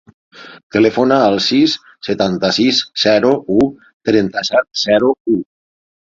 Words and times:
Telefona 0.75 1.17
al 1.25 1.35
sis, 1.47 1.73
setanta-sis, 2.07 2.79
zero, 3.01 3.33
u, 3.57 3.67
trenta-set, 4.09 4.67
zero, 4.85 5.11
u. 5.35 5.39